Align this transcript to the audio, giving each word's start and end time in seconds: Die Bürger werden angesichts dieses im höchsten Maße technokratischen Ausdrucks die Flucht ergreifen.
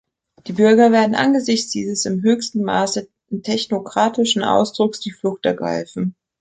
Die 0.47 0.53
Bürger 0.53 0.91
werden 0.91 1.13
angesichts 1.13 1.69
dieses 1.73 2.07
im 2.07 2.23
höchsten 2.23 2.63
Maße 2.63 3.07
technokratischen 3.43 4.43
Ausdrucks 4.43 4.99
die 4.99 5.11
Flucht 5.11 5.45
ergreifen. 5.45 6.15